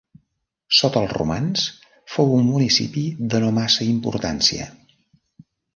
[0.77, 1.67] Sota els romans
[2.15, 4.71] fou un municipi de no massa importància.